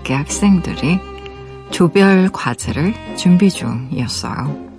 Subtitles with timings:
[0.00, 0.98] 한 대학의 학생들이
[1.70, 4.70] 조별 과제를 준비 중이었어요.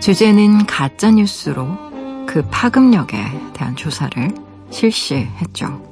[0.00, 3.16] 주제는 가짜뉴스로 그 파급력에
[3.52, 4.34] 대한 조사를
[4.70, 5.82] 실시했죠.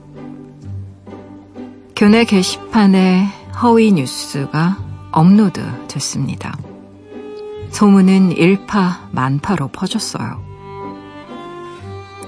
[1.94, 3.26] 교내 게시판에
[3.62, 4.78] 허위 뉴스가
[5.12, 6.56] 업로드 됐습니다.
[7.70, 10.42] 소문은 일파 만파로 퍼졌어요.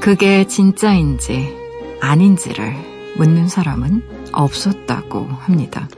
[0.01, 1.57] 그게 진짜인지
[2.01, 2.75] 아닌지를
[3.17, 5.89] 묻는 사람은 없었다고 합니다.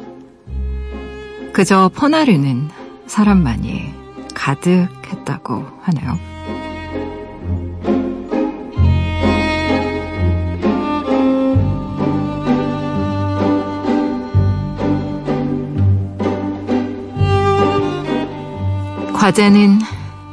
[1.54, 2.68] 그저 퍼나르는
[3.06, 3.94] 사람만이
[4.34, 6.18] 가득했다고 하네요.
[19.14, 19.78] 과제는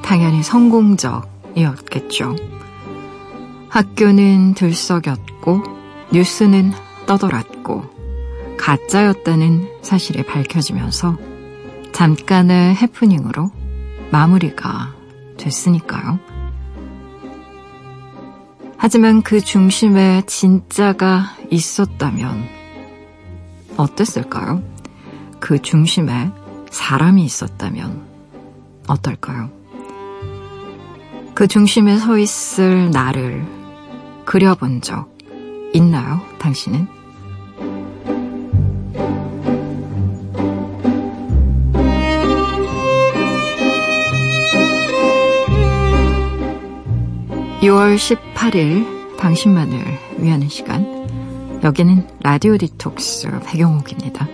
[0.02, 2.35] 당연히 성공적이었겠죠.
[3.69, 5.61] 학교는 들썩였고
[6.11, 6.73] 뉴스는
[7.06, 7.91] 떠돌았고
[8.62, 11.17] 가짜였다는 사실이 밝혀지면서
[11.94, 13.52] 잠깐의 해프닝으로
[14.12, 14.94] 마무리가
[15.38, 16.20] 됐으니까요.
[18.78, 22.48] 하지만 그 중심에 진짜가 있었다면
[23.78, 24.62] 어땠을까요?
[25.40, 26.31] 그 중심에
[26.70, 28.06] 사람이 있었다면
[28.88, 29.50] 어떨까요?
[31.34, 33.44] 그 중심에 서 있을 나를
[34.25, 35.09] 그려본 적
[35.73, 37.00] 있나요, 당신은?
[47.62, 49.78] (6월 18일) 당신만을
[50.17, 54.28] 위하는 시간 여기는 라디오 디톡스 배경옥입니다.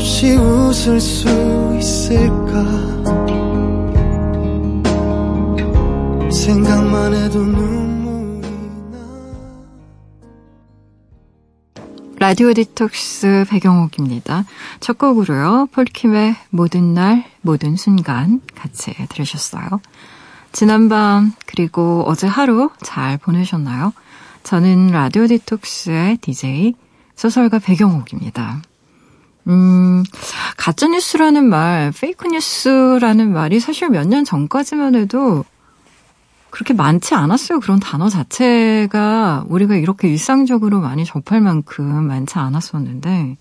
[0.00, 1.28] 없이 웃을 수
[1.78, 3.19] 있을까
[6.40, 8.48] 생각만 해도 눈물이
[12.18, 14.46] 나 라디오 디톡스 배경옥입니다.
[14.80, 15.68] 첫 곡으로요.
[15.72, 19.82] 폴킴의 모든 날 모든 순간 같이 들으셨어요.
[20.52, 23.92] 지난밤 그리고 어제 하루 잘 보내셨나요?
[24.42, 26.74] 저는 라디오 디톡스의 DJ
[27.16, 28.62] 소설가 배경옥입니다.
[29.48, 30.02] 음,
[30.56, 35.44] 가짜뉴스라는 말, 페이크뉴스라는 말이 사실 몇 년 전까지만 해도
[36.50, 37.60] 그렇게 많지 않았어요.
[37.60, 43.36] 그런 단어 자체가 우리가 이렇게 일상적으로 많이 접할 만큼 많지 않았었는데,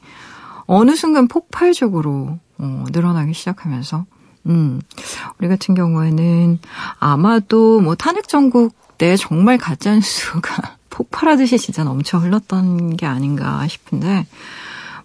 [0.66, 4.06] 어느 순간 폭발적으로 어, 늘어나기 시작하면서,
[4.48, 4.82] 음,
[5.40, 6.60] 우리 같은 경우에는
[7.00, 14.28] 아마도 뭐 탄핵 전국 때 정말 가짜 뉴스가 폭발하듯이 진짜 넘쳐 흘렀던 게 아닌가 싶은데,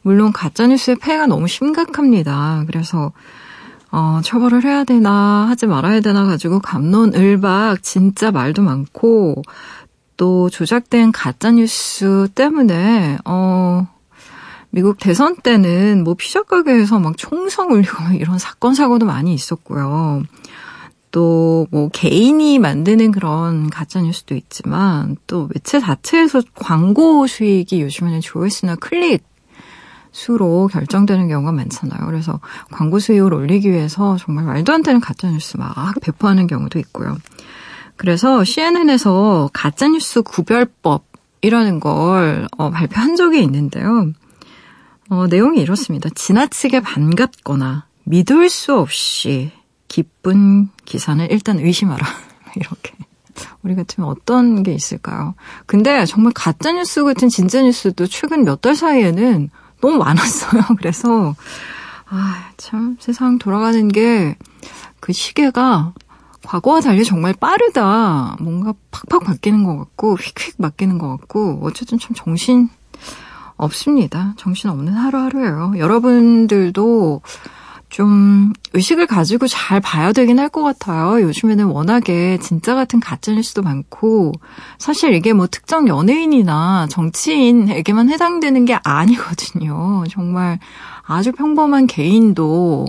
[0.02, 2.64] 물론 가짜 뉴스의 폐해가 너무 심각합니다.
[2.66, 3.12] 그래서
[3.96, 9.40] 어, 처벌을 해야 되나 하지 말아야 되나 가지고 감론을박 진짜 말도 많고
[10.16, 13.86] 또 조작된 가짜 뉴스 때문에 어
[14.70, 20.24] 미국 대선 때는 뭐 피자 가게에서 막 총성 울리고 이런 사건 사고도 많이 있었고요.
[21.12, 28.74] 또 뭐 개인이 만드는 그런 가짜 뉴스도 있지만 또 매체 자체에서 광고 수익이 요즘에는 조회수나
[28.76, 29.22] 클릭
[30.14, 32.06] 수로 결정되는 경우가 많잖아요.
[32.06, 32.38] 그래서
[32.70, 37.18] 광고 수익을 올리기 위해서 정말 말도 안 되는 가짜뉴스 막 배포하는 경우도 있고요.
[37.96, 44.12] 그래서 CNN에서 가짜뉴스 구별법이라는 걸 어, 발표한 적이 있는데요.
[45.10, 46.08] 어, 내용이 이렇습니다.
[46.14, 49.50] 지나치게 반갑거나 믿을 수 없이
[49.88, 52.06] 기쁜 기사는 일단 의심하라.
[52.54, 52.94] 이렇게.
[53.64, 55.34] 우리 같으면 어떤 게 있을까요?
[55.66, 59.50] 근데 정말 가짜뉴스 같은 진짜뉴스도 최근 몇 달 사이에는
[59.84, 60.62] 너무 많았어요.
[60.78, 61.34] 그래서,
[62.08, 64.34] 아, 참, 세상 돌아가는 게,
[64.98, 65.92] 그 시계가
[66.42, 68.36] 과거와 달리 정말 빠르다.
[68.40, 72.70] 뭔가 팍팍 바뀌는 것 같고, 휙휙 바뀌는 것 같고, 어쨌든 참 정신
[73.56, 74.32] 없습니다.
[74.38, 75.74] 정신 없는 하루하루예요.
[75.76, 77.20] 여러분들도
[77.94, 81.22] 좀 의식을 가지고 잘 봐야 되긴 할 것 같아요.
[81.22, 84.32] 요즘에는 워낙에 진짜 같은 가짜 뉴스도 많고
[84.78, 90.02] 사실 이게 뭐 특정 연예인이나 정치인에게만 해당되는 게 아니거든요.
[90.10, 90.58] 정말
[91.06, 92.86] 아주 평범한 개인도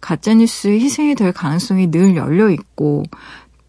[0.00, 3.04] 가짜 뉴스 희생이 될 가능성이 늘 열려 있고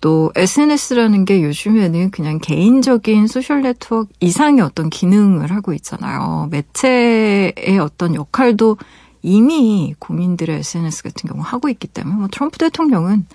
[0.01, 6.47] 또 SNS라는 게 요즘에는 그냥 개인적인 social network 이상의 어떤 기능을 하고 있잖아요.
[6.49, 8.77] 매체의 어떤 역할도
[9.21, 13.25] 이미 국민들의 SNS 같은 경우 하고 있기 때문에 뭐 트럼프 대통령은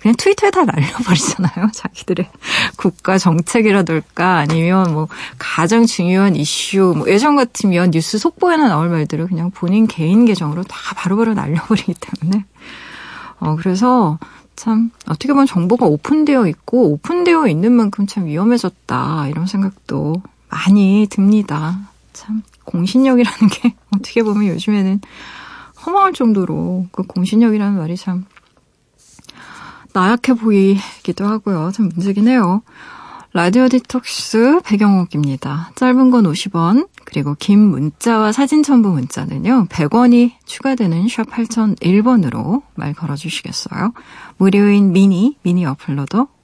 [0.00, 1.70] 그냥 트위터에 다 날려버리잖아요.
[1.74, 2.28] 자기들의
[2.76, 5.08] 국가 정책이라든가 아니면 뭐
[5.38, 10.76] 가장 중요한 이슈, 뭐 예전 같으면 뉴스 속보에나 나올 말들을 그냥 본인 개인 계정으로 다
[10.96, 12.44] 바로바로 날려버리기 때문에.
[13.40, 14.18] 어, 그래서
[14.54, 21.78] 참 어떻게 보면 정보가 오픈되어 있고 오픈되어 있는 만큼 참 위험해졌다 이런 생각도 많이 듭니다.
[22.18, 25.00] 참 공신력이라는 게 어떻게 보면 요즘에는
[25.86, 28.24] 허망할 정도로 그 공신력이라는 말이 참
[29.92, 31.70] 나약해 보이기도 하고요.
[31.72, 32.62] 참 문제긴 해요.
[33.32, 35.70] 라디오 디톡스 배경옥입니다.
[35.76, 43.92] 짧은 건 50원, 그리고 긴 문자와 사진 첨부 문자는요, 100원이 추가되는 샵 8001번으로 말 걸어주시겠어요?
[44.38, 46.26] 무료인 미니, 미니 어플로도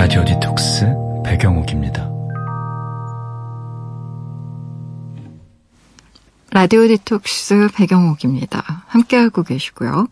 [0.00, 0.86] 라디오 디톡스
[1.26, 2.10] 배경옥입니다.
[6.52, 8.86] 라디오 디톡스 배경옥입니다.
[8.86, 10.06] 함께하고 계시고요.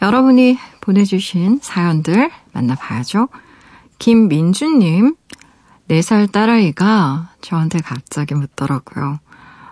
[0.00, 3.30] 여러분이 보내주신 사연들 만나봐야죠.
[3.98, 5.16] 김민주님,
[5.90, 9.18] 4살 딸아이가 저한테 갑자기 묻더라고요.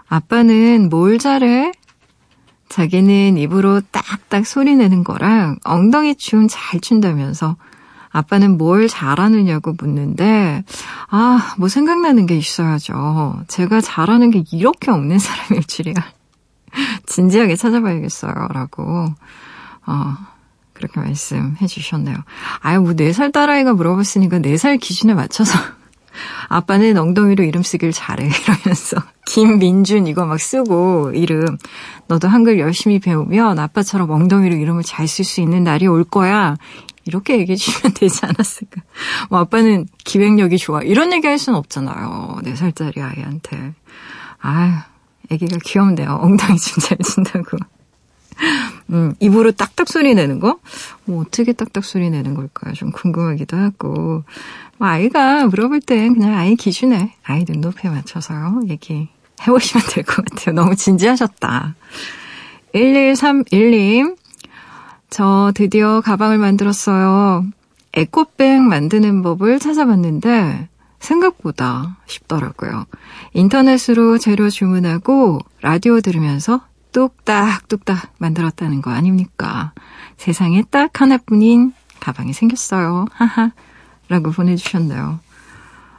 [0.09, 1.71] 아빠는 뭘 잘해?
[2.69, 7.55] 자기는 입으로 딱딱 소리 내는 거랑 엉덩이 춤 잘 춘다면서
[8.13, 10.65] 아빠는 뭘 잘하느냐고 묻는데,
[11.09, 13.43] 아, 뭐 생각나는 게 있어야죠.
[13.49, 15.95] 제가 잘하는 게 이렇게 없는 사람일 줄이야.
[17.07, 18.33] 진지하게 찾아봐야겠어요.
[18.53, 19.07] 라고,
[19.87, 20.17] 어,
[20.73, 22.17] 그렇게 말씀해 주셨네요.
[22.61, 25.59] 아유, 뭐, 4살 딸아이가 물어봤으니까 4살 기준에 맞춰서
[26.49, 28.25] 아빠는 엉덩이로 이름 쓰길 잘해.
[28.43, 28.97] 이러면서.
[29.27, 31.57] 김민준 이거 막 쓰고 이름.
[32.09, 36.57] 너도 한글 열심히 배우면 아빠처럼 엉덩이로 이름을 잘 쓸 수 있는 날이 올 거야.
[37.11, 38.83] 이렇게 얘기해 주시면 되지 않았을까.
[39.29, 40.81] 뭐 아빠는 기획력이 좋아.
[40.83, 42.39] 이런 얘기 할 수는 없잖아요.
[42.45, 43.75] 4살짜리 아이한테.
[44.39, 44.73] 아유,
[45.31, 46.19] 애기가 귀엽네요.
[46.23, 47.59] 엉덩이 춤잘 춘다고.
[48.91, 50.59] 음, 입으로 딱딱 소리 내는 거?
[51.05, 52.73] 뭐 어떻게 딱딱 소리 내는 걸까요?
[52.75, 54.25] 좀 궁금하기도 하고.
[54.79, 58.63] 뭐 아이가 물어볼 땐 그냥 아이 기준에, 아이 눈높이에 맞춰서요.
[58.69, 59.09] 얘기
[59.43, 60.55] 해보시면 될 것 같아요.
[60.55, 61.75] 너무 진지하셨다.
[62.75, 64.17] 1131님,
[65.11, 67.45] 저 드디어 가방을 만들었어요.
[67.93, 70.69] 에코백 만드는 법을 찾아봤는데
[71.01, 72.87] 생각보다 쉽더라고요.
[73.33, 76.61] 인터넷으로 재료 주문하고 라디오 들으면서
[76.93, 79.73] 뚝딱뚝딱 만들었다는 거 아닙니까?
[80.17, 83.07] 세상에 딱 하나뿐인 가방이 생겼어요.
[83.13, 83.53] 하하.
[84.09, 85.21] 라고 보내주셨네요.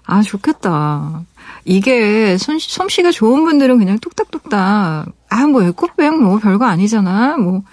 [0.06, 1.24] 아, 좋겠다.
[1.64, 7.38] 이게 솜, 솜씨가 좋은 분들은 그냥 뚝딱뚝딱, 아, 뭐 에코백 뭐 별거 아니잖아.
[7.38, 7.64] 뭐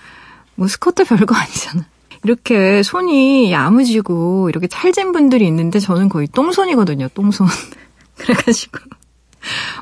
[0.59, 1.85] 뭐 스커트 별거 아니잖아.
[2.25, 7.09] 이렇게 손이 야무지고 이렇게 찰진 분들이 있는데 저는 거의 똥손이거든요.
[7.15, 7.47] 똥손.
[8.19, 8.81] 그래가지고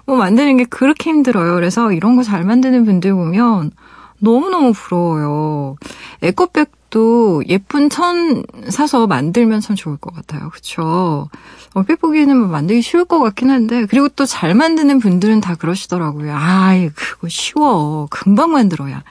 [0.05, 1.55] 뭐 만드는 게 그렇게 힘들어요.
[1.55, 3.71] 그래서 이런 거 잘 만드는 분들 보면
[4.19, 5.77] 너무너무 부러워요.
[6.23, 10.51] 에코백도 예쁜 천 사서 만들면 참 좋을 것 같아요.
[10.51, 11.29] 그쵸?
[11.75, 16.35] 얼핏 보기에는 뭐 만들기 쉬울 것 같긴 한데, 그리고 또 잘 만드는 분들은 다 그러시더라고요.
[16.35, 18.07] 아이, 그거 쉬워.
[18.11, 19.03] 금방 만들어야.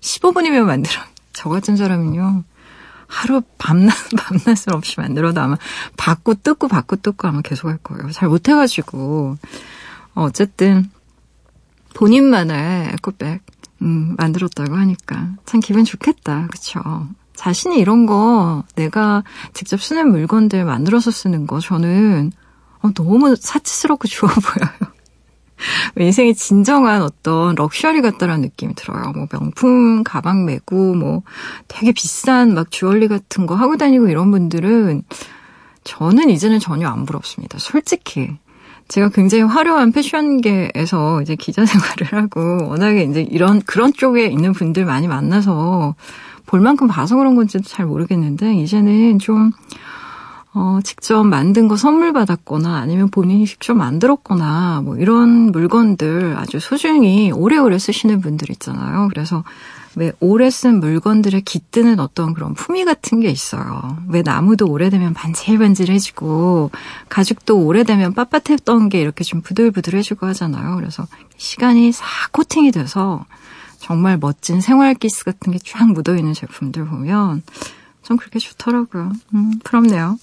[0.00, 1.00] 15분이면 만들어.
[1.32, 2.44] 저 같은 사람은요,
[3.06, 5.56] 하루 밤낮, 밤낮을 없이 만들어도 아마
[5.96, 8.10] 받고 뜯고 받고 뜯고 아마 계속 할 거예요.
[8.10, 9.36] 잘 못해가지고.
[10.14, 10.90] 어, 어쨌든,
[11.94, 13.42] 본인만의 에코백,
[13.82, 16.48] 음, 만들었다고 하니까 참 기분 좋겠다.
[16.50, 16.80] 그쵸?
[17.34, 22.32] 자신이 이런 거 내가 직접 쓰는 물건들 만들어서 쓰는 거 저는
[22.82, 24.89] 어, 너무 사치스럽고 좋아 보여요.
[25.98, 29.12] 인생의 진정한 어떤 럭셔리 같다라는 느낌이 들어요.
[29.14, 31.22] 뭐 명품 가방 메고 뭐
[31.68, 35.02] 되게 비싼 막 주얼리 같은 거 하고 다니고 이런 분들은
[35.84, 37.58] 저는 이제는 전혀 안 부럽습니다.
[37.58, 38.36] 솔직히.
[38.88, 44.84] 제가 굉장히 화려한 패션계에서 이제 기자 생활을 하고 워낙에 이제 이런 그런 쪽에 있는 분들
[44.84, 45.94] 많이 만나서
[46.46, 49.52] 볼 만큼 봐서 그런 건지도 잘 모르겠는데 이제는 좀
[50.52, 57.30] 어, 직접 만든 거 선물 받았거나 아니면 본인이 직접 만들었거나 뭐 이런 물건들 아주 소중히
[57.30, 59.08] 오래오래 쓰시는 분들 있잖아요.
[59.10, 59.44] 그래서
[59.96, 63.96] 왜 오래 쓴 물건들에 깃드는 어떤 그런 품위 같은 게 있어요.
[64.08, 66.70] 왜 나무도 오래되면 반질반질해지고
[67.08, 70.76] 가죽도 오래되면 빳빳했던 게 이렇게 좀 부들부들해지고 하잖아요.
[70.76, 73.24] 그래서 시간이 싹 코팅이 돼서
[73.78, 77.42] 정말 멋진 생활기스 같은 게 쫙 묻어있는 제품들 보면
[78.10, 79.12] 좀 그렇게 좋더라고요.
[79.34, 80.18] 음, 부럽네요.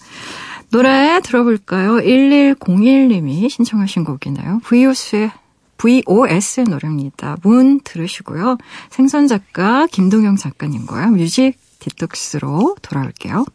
[0.72, 1.96] 노래 들어볼까요?
[2.00, 4.60] 1101님이 신청하신 곡이네요.
[4.65, 5.32] VOS의
[5.77, 7.38] VOS의 노래입니다.
[7.44, 8.58] 문 들으시고요.
[8.89, 11.12] 생선 작가 김동영 작가님과요.
[11.12, 13.46] 뮤직 디톡스로 돌아올게요.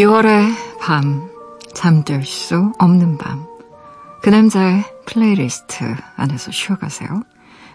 [0.00, 1.28] 6월의 밤,
[1.74, 3.44] 잠들 수 없는 밤.
[4.22, 7.22] 그 남자의 플레이리스트 안에서 쉬어가세요.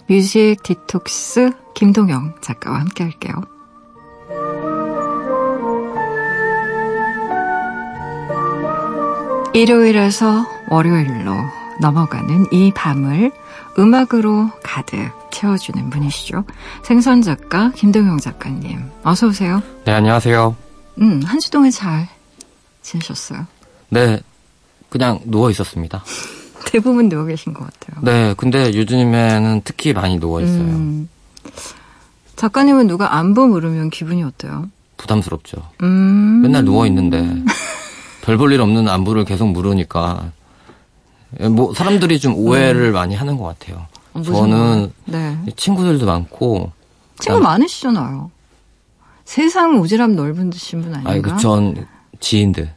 [0.07, 3.35] 뮤직 디톡스 김동영 작가와 함께 할게요.
[9.53, 11.31] 일요일에서 월요일로
[11.79, 13.31] 넘어가는 이 밤을
[13.77, 14.97] 음악으로 가득
[15.31, 16.43] 채워주는 분이시죠.
[16.83, 19.61] 생선 작가 김동영 작가님, 어서 오세요.
[19.85, 20.55] 네, 안녕하세요.
[21.01, 22.14] 음, 한주 동안 잘
[22.85, 23.47] 지내셨어요?
[23.89, 24.19] 네,
[24.89, 26.03] 그냥 누워 있었습니다.
[26.71, 28.01] 대부분 누워 계신 것 같아요.
[28.03, 30.61] 네, 근데 요즘에는 특히 많이 누워 있어요.
[30.61, 31.09] 음,
[32.35, 34.69] 작가님은 누가 안부 물으면 기분이 어때요?
[34.97, 35.57] 부담스럽죠.
[35.83, 36.41] 음.
[36.41, 37.17] 맨날 누워 있는데
[38.23, 40.31] 별 볼 일 없는 안부를 계속 물으니까
[41.51, 42.93] 뭐 사람들이 좀 오해를 음.
[42.93, 43.85] 많이 하는 것 같아요.
[44.13, 45.37] 어, 저는 네.
[45.55, 46.71] 친구들도 많고
[47.19, 48.31] 친구 많으시잖아요.
[49.25, 51.11] 세상 오지랖 넓은 듯신 분 아닌가?
[51.11, 51.85] 아니, 그전
[52.19, 52.71] 지인들.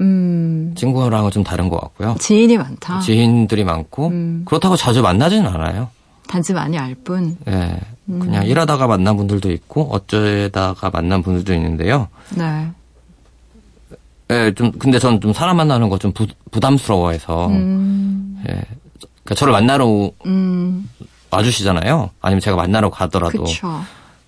[0.00, 0.74] 음.
[0.76, 2.16] 친구랑은 좀 다른 것 같고요.
[2.18, 3.00] 지인이 많다.
[3.00, 4.42] 지인들이 많고 음.
[4.44, 5.88] 그렇다고 자주 만나지는 않아요.
[6.26, 7.36] 단지 많이 알 뿐.
[7.44, 8.18] 네, 음.
[8.18, 12.08] 그냥 일하다가 만난 분들도 있고 어쩌다가 만난 분들도 있는데요.
[12.34, 12.68] 네.
[14.28, 16.12] 네, 좀 근데 저는 좀 사람 만나는 거 좀
[16.50, 17.48] 부담스러워해서.
[17.48, 18.42] 음.
[18.48, 18.52] 예,
[19.22, 20.88] 그러니까 저를 만나러 음.
[21.30, 22.10] 와주시잖아요.
[22.20, 23.44] 아니면 제가 만나러 가더라도.
[23.44, 23.80] 그쵸.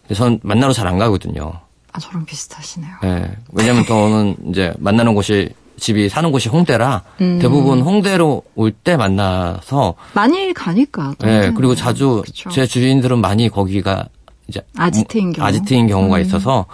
[0.02, 1.52] 근데 전 만나러 잘 안 가거든요.
[1.96, 2.90] 아, 저랑 비슷하시네요.
[3.02, 3.30] 네.
[3.52, 5.48] 왜냐면 저는 이제 만나는 곳이
[5.78, 7.38] 집이 사는 곳이 홍대라 음.
[7.40, 11.14] 대부분 홍대로 올 때 만나서 많이 가니까.
[11.20, 11.50] 네.
[11.52, 12.50] 그리고 자주 그쵸.
[12.50, 14.06] 제 주인들은 많이 거기가
[14.48, 16.20] 이제 아지트인 경우 아지트인 경우가 음.
[16.22, 16.66] 있어서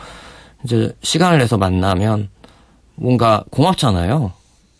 [0.64, 2.28] 이제 시간을 내서 만나면
[2.94, 4.32] 뭔가 고맙잖아요.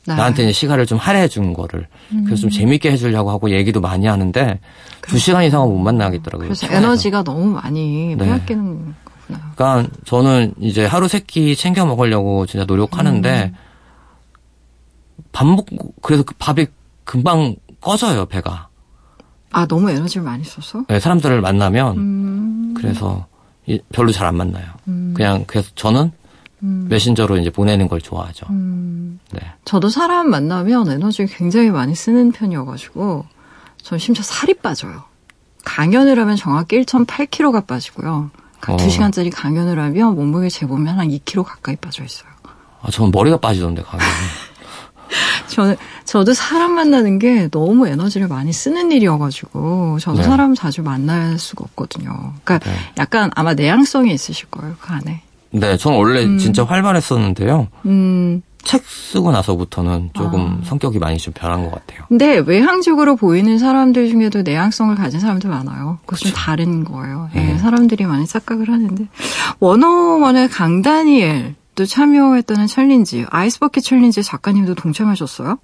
[0.06, 0.14] 네.
[0.14, 1.87] 나한테 이제 시간을 좀 할애해 준 거를.
[2.12, 2.25] 음.
[2.25, 4.58] 그래서 좀 재밌게 해주려고 하고 얘기도 많이 하는데
[5.02, 6.49] 두 시간 이상은 못 만나겠더라고요.
[6.49, 6.76] 그래서 차에서.
[6.84, 8.25] 에너지가 너무 많이 네.
[8.25, 8.94] 빼앗기는
[9.57, 13.57] 그러니까 저는 이제 하루 세 끼 챙겨 먹으려고 진짜 노력하는데 음.
[15.33, 16.67] 밥 먹고 그래서 그 밥이
[17.05, 18.69] 금방 꺼져요 배가.
[19.51, 20.85] 아 너무 에너지를 많이 써서?
[20.89, 22.75] 네 사람들을 만나면 음.
[22.77, 23.27] 그래서
[23.93, 24.67] 별로 잘 안 만나요.
[24.89, 25.12] 음.
[25.17, 26.12] 그냥 그래서 저는
[26.62, 26.87] 음.
[26.89, 28.47] 메신저로 이제 보내는 걸 좋아하죠.
[28.51, 29.19] 음.
[29.33, 29.41] 네.
[29.65, 33.25] 저도 사람 만나면 에너지 굉장히 많이 쓰는 편이어가지고
[33.83, 35.03] 전 심지어 살이 빠져요.
[35.65, 38.31] 강연을 하면 정확히 1.8kg가 빠지고요.
[38.69, 38.76] 어.
[38.76, 42.31] 2시간짜리 강연을 하면 몸무게 재보면 한 2kg 가까이 빠져 있어요.
[42.83, 44.07] 아, 저는 머리가 빠지던데, 강연.
[45.49, 50.23] 저는, 저도 사람 만나는 게 너무 에너지를 많이 쓰는 일이어가지고, 저도 네.
[50.23, 52.35] 사람 자주 만날 수가 없거든요.
[52.45, 52.76] 그러니까 네.
[52.99, 55.23] 약간 아마 내향성이 있으실 거예요, 그 안에.
[55.50, 56.38] 네, 저는 원래 음.
[56.38, 57.69] 진짜 활발했었는데요.
[57.87, 58.42] 음.
[58.64, 60.64] 책 쓰고 나서부터는 조금 아.
[60.64, 62.04] 성격이 많이 좀 변한 것 같아요.
[62.09, 65.99] 근데 외향적으로 보이는 사람들 중에도 내향성을 가진 사람들 많아요.
[66.07, 67.28] 그것은 좀 다른 거예요.
[67.35, 67.47] 네.
[67.52, 69.07] 네, 사람들이 많이 착각을 하는데
[69.59, 75.59] 워너원의 강다니엘 또 참여했다는 challenge Ice Bucket Challenge 작가님도 동참하셨어요?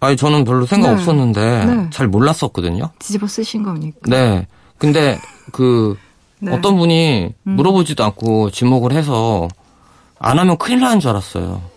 [0.00, 0.94] 아니 저는 별로 생각 네.
[0.94, 1.86] 없었는데 네.
[1.90, 2.90] 잘 몰랐었거든요.
[2.98, 3.98] 뒤집어 쓰신 거니까.
[4.08, 4.46] 네.
[4.78, 5.18] 근데
[5.52, 5.96] 그
[6.40, 6.52] 네.
[6.52, 7.52] 어떤 분이 음.
[7.52, 9.48] 물어보지도 않고 지목을 해서
[10.18, 11.71] 안 하면 큰일 나는 줄 알았어요.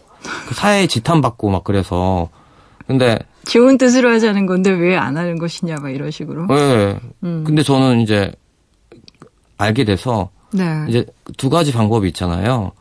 [0.47, 2.29] 그 사회에 지탄받고 막 그래서
[2.87, 3.17] 근데
[3.47, 6.47] 좋은 뜻으로 하자는 건데 왜 안 하는 것이냐 막 이런 식으로.
[6.47, 6.99] 네.
[7.23, 7.43] 음.
[7.45, 8.31] 근데 저는 이제
[9.57, 10.85] 알게 돼서 네.
[10.89, 11.05] 이제
[11.37, 12.71] 두 가지 방법이 있잖아요.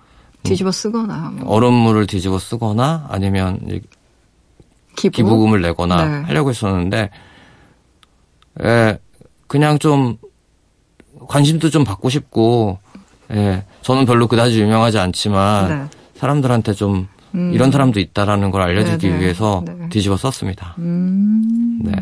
[0.42, 1.54] 뒤집어 쓰거나 뭐.
[1.54, 3.58] 얼음물을 뒤집어 쓰거나 아니면
[4.96, 5.16] 기부?
[5.16, 6.26] 기부금을 내거나 네.
[6.26, 7.10] 하려고 했었는데
[8.62, 8.98] 예,
[9.46, 10.18] 그냥 좀
[11.26, 12.78] 관심도 좀 받고 싶고,
[13.32, 15.98] 예, 저는 별로 그다지 유명하지 않지만 네.
[16.16, 17.52] 사람들한테 좀 음.
[17.52, 19.18] 이런 사람도 있다라는 걸 알려주기 네네.
[19.18, 19.22] 네.
[19.22, 19.88] 위해서 네.
[19.88, 20.74] 뒤집어 썼습니다.
[20.78, 21.80] 음.
[21.82, 21.92] 네.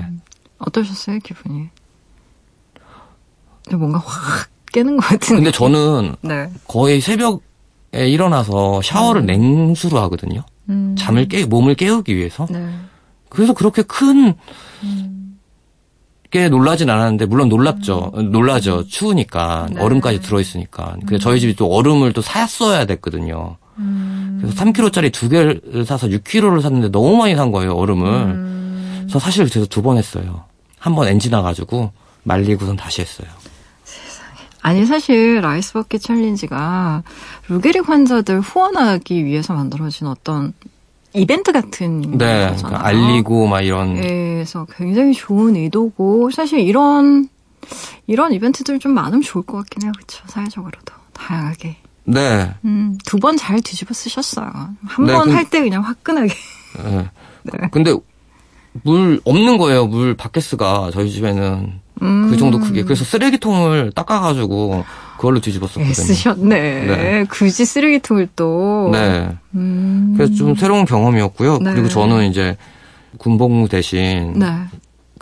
[0.58, 1.68] 어떠셨어요 기분이?
[3.70, 5.36] 뭔가 확 깨는 것 같은.
[5.36, 6.50] 근데 저는 네.
[6.66, 7.40] 거의 새벽에
[7.92, 9.26] 일어나서 샤워를 음.
[9.26, 10.42] 냉수로 하거든요.
[10.68, 10.94] 음.
[10.98, 12.46] 잠을 깨 몸을 깨우기 위해서.
[12.50, 12.68] 네.
[13.28, 14.34] 그래서 그렇게 큰
[14.82, 15.38] 음.
[16.30, 18.12] 게 놀라진 않았는데 물론 놀랍죠.
[18.16, 18.32] 음.
[18.32, 18.86] 놀라죠.
[18.86, 19.80] 추우니까 네.
[19.80, 20.96] 얼음까지 들어 있으니까.
[21.00, 23.56] 근데 저희 집이 또 얼음을 또 샀어야 됐거든요.
[23.78, 24.38] 음.
[24.40, 28.06] 그래서 3kg짜리 두 개를 사서 6kg를 샀는데 너무 많이 산 거예요, 얼음을.
[28.08, 28.98] 음.
[29.02, 30.44] 그래서 사실 그래서 두 번 했어요.
[30.78, 31.92] 한 번 엔진 나가지고
[32.24, 33.28] 말리고선 다시 했어요.
[34.64, 37.02] 아니 사실 라이스버킷 챌린지가
[37.48, 40.52] 루게릭 환자들 후원하기 위해서 만들어진 어떤
[41.14, 42.56] 이벤트 같은 네, 거잖아요.
[42.56, 43.94] 그러니까 알리고 막 이런.
[43.94, 47.28] 네, 그래서 굉장히 좋은 의도고 사실 이런
[48.06, 50.22] 이런 이벤트들 좀 많으면 좋을 것 같긴 해요, 그렇죠?
[50.28, 51.76] 사회적으로도 다양하게.
[52.04, 52.52] 네.
[52.64, 54.50] 음, 두 번 잘 뒤집어 쓰셨어요.
[54.84, 56.34] 한 번 할때 그, 냥 화끈하게.
[56.84, 57.08] 네.
[57.44, 57.68] 네.
[57.70, 57.94] 근데
[58.82, 59.86] 물 없는 거예요.
[59.86, 62.30] 물 바켓스가 저희 집에는 음.
[62.30, 62.82] 그 정도 크게.
[62.84, 64.84] 그래서 쓰레기통을 닦아가지고
[65.16, 65.92] 그걸로 뒤집었었거든요.
[65.92, 66.46] 쓰셨네.
[66.86, 67.24] 네.
[67.30, 68.88] 굳이 쓰레기통을 또.
[68.92, 69.30] 네.
[69.54, 70.14] 음.
[70.16, 71.58] 그래서 좀 새로운 경험이었고요.
[71.58, 71.72] 네.
[71.72, 72.56] 그리고 저는 이제
[73.18, 74.46] 군복무 대신 네.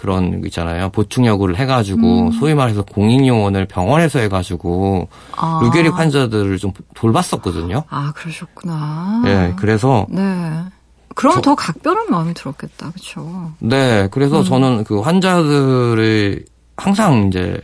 [0.00, 0.88] 그런 거 있잖아요.
[0.88, 2.33] 보충역을 해가지고 음.
[2.33, 5.61] 소위 말해서 공익요원을 병원에서 해가지고 아.
[5.62, 7.85] 루게릭 환자들을 좀 돌봤었거든요.
[7.90, 9.21] 아 그러셨구나.
[9.26, 10.23] 네, 그래서 네.
[11.14, 13.52] 그럼 저, 더 각별한 마음이 들었겠다, 그렇죠?
[13.59, 14.45] 네, 그래서 음.
[14.45, 16.47] 저는 그 환자들의
[16.78, 17.61] 항상 이제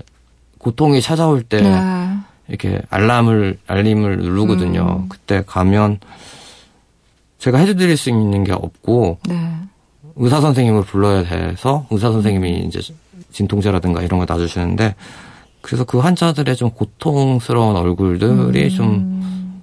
[0.58, 2.18] 고통이 찾아올 때 네.
[2.48, 5.04] 이렇게 알람을 알림을 누르거든요.
[5.04, 5.08] 음.
[5.08, 6.00] 그때 가면
[7.38, 9.56] 제가 해드릴 수 있는 게 없고 네.
[10.16, 12.80] 의사 선생님을 불러야 돼서 의사 선생님이 이제
[13.32, 14.94] 진통제라든가 이런 거 놔주시는데
[15.60, 18.70] 그래서 그 환자들의 좀 고통스러운 얼굴들이 음.
[18.70, 19.62] 좀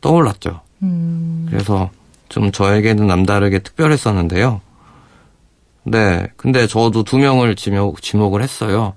[0.00, 0.60] 떠올랐죠.
[0.82, 1.46] 음.
[1.48, 1.90] 그래서
[2.28, 4.60] 좀 저에게는 남다르게 특별했었는데요.
[5.84, 6.26] 네.
[6.36, 8.94] 근데 저도 두 명을 지목, 지목을 했어요.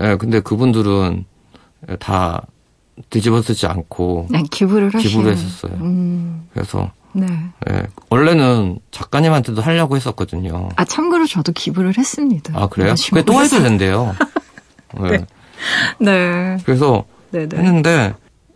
[0.00, 1.24] 예, 네, 근데 그분들은
[1.98, 2.46] 다
[3.10, 4.28] 뒤집어 쓰지 않고.
[4.30, 4.90] 네, 기부를.
[4.90, 5.72] 기부를 했었어요.
[5.80, 6.48] 음.
[6.54, 6.92] 그래서.
[7.12, 7.26] 네.
[7.66, 7.82] 네.
[8.10, 10.68] 원래는 작가님한테도 하려고 했었거든요.
[10.76, 12.52] 아, 참고로 저도 기부를 했습니다.
[12.56, 12.94] 아, 그래요?
[13.10, 14.14] 그게 또 해도 된대요.
[15.00, 15.26] 네.
[15.98, 16.56] 네.
[16.64, 17.56] 그래서 네네.
[17.56, 18.14] 했는데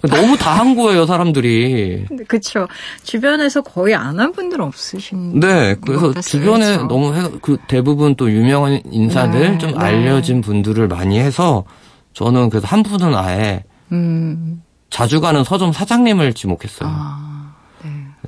[0.09, 2.07] 너무 다 한 거예요, 사람들이.
[2.29, 2.67] 그렇죠.
[3.05, 5.39] 주변에서 거의 안 한 분들 없으신.
[5.41, 6.87] 네, 그래서 주변에 그렇죠?
[6.89, 9.79] 너무 해, 그 대부분 또 유명한 인사들 네, 좀 네.
[9.79, 11.65] 알려진 분들을 많이 해서
[12.15, 14.63] 저는 그래서 한 분은 아예 음.
[14.91, 16.89] 자주 가는 서점 사장님을 지목했어요.
[16.93, 17.32] 아, 네.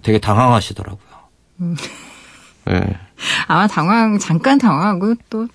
[0.05, 1.01] 되게 당황하시더라고요.
[1.61, 1.77] 음.
[2.67, 2.97] 네.
[3.49, 5.49] 아마 당황 잠깐 당황하고 또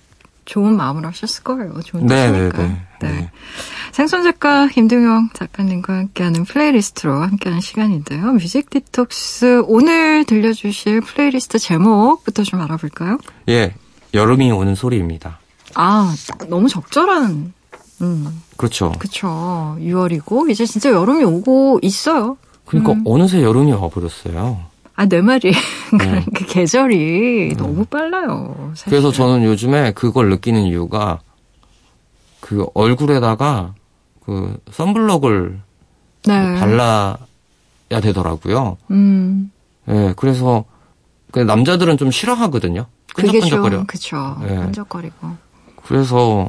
[0.44, 1.80] 좋은 마음으로 하셨을 거예요.
[1.82, 3.30] 좋은 네, 네, 네, 네.
[3.92, 8.32] 생선 작가 김동영 작가님과 함께하는 playlist로 함께하는 시간인데요.
[8.32, 13.18] 뮤직 디톡스 오늘 들려주실 플레이리스트 제목부터 좀 알아볼까요?
[13.48, 13.74] 예,
[14.12, 15.38] 여름이 오는 소리입니다.
[15.74, 16.14] 아,
[16.48, 17.52] 너무 적절한.
[18.02, 18.42] 음.
[18.56, 18.92] 그렇죠.
[18.98, 19.76] 그렇죠.
[19.78, 22.36] 6월이고 이제 진짜 여름이 오고 있어요.
[22.70, 23.02] 그러니까 음.
[23.04, 24.60] 어느새 여름이 와버렸어요.
[24.94, 25.52] 아, 내 말이.
[25.98, 26.24] 네.
[26.34, 27.56] 그 계절이 네.
[27.56, 28.70] 너무 빨라요.
[28.74, 28.90] 사실.
[28.90, 31.18] 그래서 저는 요즘에 그걸 느끼는 이유가
[32.40, 33.74] 그 얼굴에다가
[34.24, 35.60] 그 선블럭을
[36.26, 36.60] 네.
[36.60, 37.16] 발라야
[38.02, 38.76] 되더라고요.
[38.92, 39.50] 음.
[39.86, 40.64] 네, 그래서
[41.32, 42.86] 그 남자들은 좀 싫어하거든요.
[43.14, 43.86] 끈적끈적거려.
[43.86, 44.36] 그죠.
[44.42, 44.54] 네.
[44.54, 45.28] 끈적거리고.
[45.84, 46.48] 그래서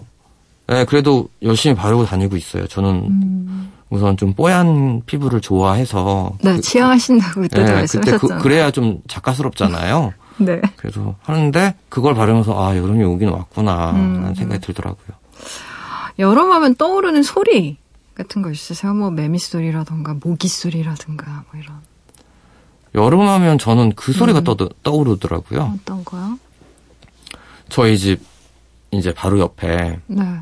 [0.67, 2.67] 네, 그래도 열심히 바르고 다니고 있어요.
[2.67, 3.71] 저는 음.
[3.91, 10.13] 우선 좀 뽀얀 피부를 좋아해서 네, 그, 취향하신다고 그때 네, 그때 그, 그래야 좀 작가스럽잖아요.
[10.39, 10.61] 네.
[10.77, 14.33] 그래서 하는데 그걸 바르면서 아 여름이 오긴 왔구나 라는 음.
[14.33, 15.17] 생각이 들더라고요.
[16.19, 17.77] 여름하면 떠오르는 소리
[18.15, 18.93] 같은 거 있으세요?
[18.93, 21.75] 뭐 매미 소리라던가 모기 소리라든가 뭐 이런.
[22.95, 24.43] 여름하면 저는 그 소리가 음.
[24.45, 25.79] 떠, 떠오르더라고요.
[25.81, 26.39] 어떤 거요?
[27.67, 28.21] 저희 집
[28.91, 30.39] 이제 바로 옆에 네.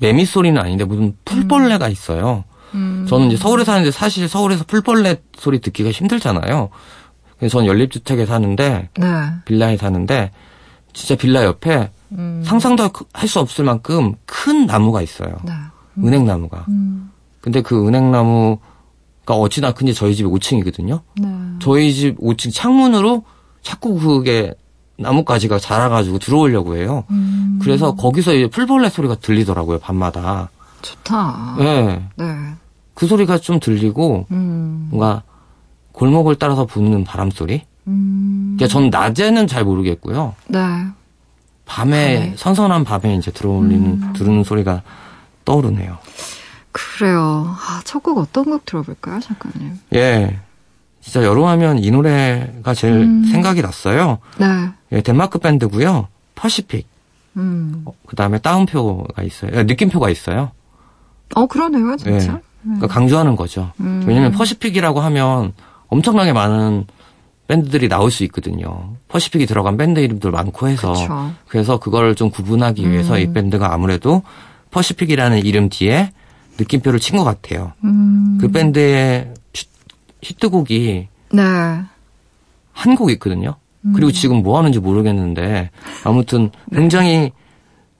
[0.00, 1.92] 매미 소리는 아닌데 무슨 풀벌레가 음.
[1.92, 2.44] 있어요.
[2.74, 3.06] 음.
[3.08, 6.70] 저는 이제 서울에 사는데 사실 서울에서 풀벌레 소리 듣기가 힘들잖아요.
[7.38, 9.06] 그래서 저는 연립주택에 사는데 네.
[9.44, 10.30] 빌라에 사는데
[10.92, 12.42] 진짜 빌라 옆에 음.
[12.44, 15.38] 상상도 할 수 없을 만큼 큰 나무가 있어요.
[15.44, 15.52] 네.
[15.98, 16.06] 음.
[16.08, 16.64] 은행나무가.
[16.68, 17.10] 음.
[17.40, 18.60] 근데 그 은행나무가
[19.34, 21.00] 어찌나 큰지 저희 집이 5층이거든요.
[21.20, 21.28] 네.
[21.60, 23.24] 저희 집 5층 창문으로
[23.62, 24.54] 자꾸 그게
[25.00, 27.04] 나뭇가지가 자라가지고 들어오려고 해요.
[27.10, 27.58] 음.
[27.62, 30.50] 그래서 거기서 이제 풀벌레 소리가 들리더라고요, 밤마다.
[30.82, 31.56] 좋다.
[31.58, 32.06] 네.
[32.16, 32.34] 네.
[32.94, 34.88] 그 소리가 좀 들리고, 음.
[34.90, 35.22] 뭔가
[35.92, 37.62] 골목을 따라서 부는 바람 소리?
[37.86, 38.56] 음.
[38.58, 40.34] 그러니까 전 낮에는 잘 모르겠고요.
[40.48, 40.58] 네.
[40.58, 40.94] 밤에,
[41.66, 42.34] 밤에?
[42.36, 44.12] 선선한 밤에 이제 들어올리는 음.
[44.14, 44.82] 들은 소리가
[45.44, 45.98] 떠오르네요.
[46.72, 47.54] 그래요.
[47.58, 49.78] 아, 첫 곡 어떤 곡 들어볼까요, 작가님?
[49.94, 50.38] 예.
[51.00, 53.24] 진짜 여름 하면 이 노래가 제일 음.
[53.24, 54.18] 생각이 났어요.
[54.38, 54.46] 네.
[54.92, 56.08] 예, 덴마크 밴드고요.
[56.34, 56.86] Pacific.
[57.36, 57.82] 음.
[57.84, 59.50] 어, 그 다음에 따옴표가 있어요.
[59.54, 60.50] 예, 느낌표가 있어요.
[61.34, 62.34] 어, 그러네요, 진짜.
[62.34, 62.40] 예.
[62.62, 63.72] 그러니까 강조하는 거죠.
[63.80, 64.02] 음.
[64.06, 65.52] 왜냐면 Pacific이라고 하면
[65.88, 66.86] 엄청나게 많은
[67.48, 68.94] 밴드들이 나올 수 있거든요.
[69.08, 71.32] Pacific이 들어간 밴드 이름들 많고 해서 그쵸.
[71.48, 73.32] 그래서 그걸 좀 구분하기 위해서 이 음.
[73.32, 74.22] 밴드가 아무래도
[74.70, 76.12] Pacific이라는 이름 뒤에
[76.58, 77.72] 느낌표를 친 것 같아요.
[77.84, 78.38] 음.
[78.40, 79.34] 그 밴드의
[80.22, 81.42] 히트곡이 네.
[82.72, 83.56] 한곡 있거든요.
[83.82, 83.92] 음.
[83.94, 85.70] 그리고 지금 뭐 하는지 모르겠는데
[86.04, 86.80] 아무튼 네.
[86.80, 87.32] 굉장히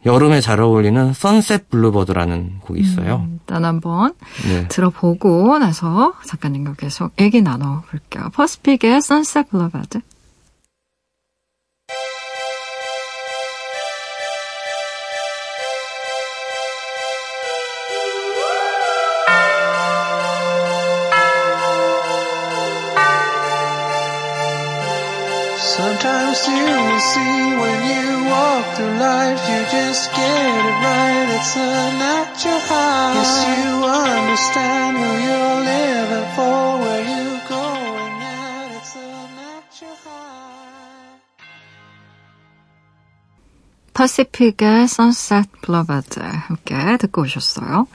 [0.06, 3.26] 여름에 잘 어울리는 Sunset Boulevard라는 곡이 있어요.
[3.26, 4.14] 음, 일단 한번
[4.48, 4.66] 네.
[4.68, 8.30] 들어보고 나서 작가님과 계속 얘기 나눠볼게요.
[8.32, 10.00] Pacific의 Sunset Boulevard.
[26.30, 31.26] Sometimes you will see when you walk through life, you just get it right.
[31.34, 33.14] It's a natural high.
[33.18, 38.78] Yes, you understand who you're living for, where you're going at.
[38.78, 41.18] It's a natural high.
[43.92, 47.88] 파시픽의 Sunset Bluebird 함께 듣고 오셨어요.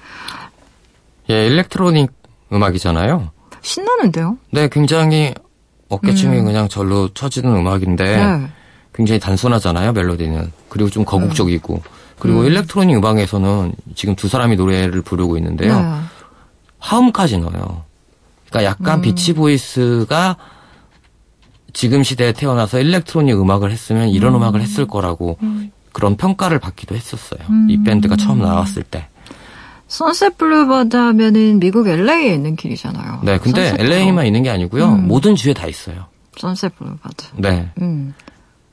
[1.30, 2.12] 예, 일렉트로닉
[2.52, 3.32] 음악이잖아요.
[3.62, 4.38] 신나는데요?
[4.52, 5.34] 네, 굉장히
[5.90, 6.46] 어깨춤이 음.
[6.46, 8.48] 그냥 절로 쳐지는 음악인데 네.
[8.94, 11.82] 굉장히 단순하잖아요 멜로디는 그리고 좀 거국적이고
[12.20, 12.46] 그리고 음.
[12.46, 15.88] electronic 음악에서는 지금 두 사람이 노래를 부르고 있는데요 네.
[16.86, 17.84] 화음까지 넣어요.
[18.50, 19.02] 그러니까 약간 음.
[19.02, 20.38] 비치 보이스가
[21.74, 24.44] 지금 시대에 태어나서 electronic 음악을 했으면 이런 음.
[24.44, 25.72] 악을 했을 거라고 음.
[25.92, 27.40] 그런 평가를 받기도 했었어요.
[27.70, 29.08] 이 밴드가 처음 나왔을 때.
[29.88, 33.22] Sunset Boulevard 하면은 미국 LA에 있는 길이잖아요.
[33.24, 34.86] 네, 근데 LA만 있는 게 아니고요.
[34.86, 35.08] 음.
[35.08, 36.06] 모든 주에 다 있어요.
[36.38, 37.26] Sunset Boulevard.
[37.38, 37.70] 네.
[37.82, 38.14] 음.